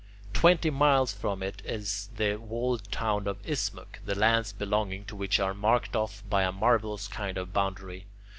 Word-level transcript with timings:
Twenty 0.33 0.71
miles 0.71 1.13
from 1.13 1.43
it 1.43 1.61
is 1.63 2.09
the 2.15 2.37
walled 2.37 2.91
town 2.91 3.27
of 3.27 3.39
Ismuc, 3.45 3.99
the 4.03 4.15
lands 4.15 4.51
belonging 4.51 5.05
to 5.05 5.15
which 5.15 5.39
are 5.39 5.53
marked 5.53 5.95
off 5.95 6.23
by 6.27 6.41
a 6.41 6.51
marvellous 6.51 7.07
kind 7.07 7.37
of 7.37 7.53
boundary. 7.53 8.07